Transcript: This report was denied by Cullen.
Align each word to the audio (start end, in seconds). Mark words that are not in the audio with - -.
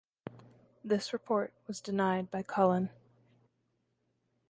This 0.83 1.13
report 1.13 1.53
was 1.67 1.79
denied 1.79 2.31
by 2.31 2.41
Cullen. 2.41 2.89